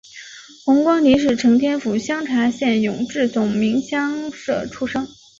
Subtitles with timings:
[0.65, 5.07] 洪光迪是承天府香茶县永治总明乡社出生。